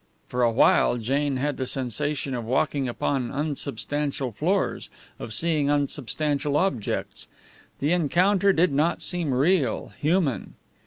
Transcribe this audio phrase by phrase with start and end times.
[0.29, 4.89] For a while Jane had the sensation of walking upon unsubstantial floors,
[5.19, 7.27] of seeing unsubstantial objects.
[7.77, 10.55] The encounter did not seem real, human.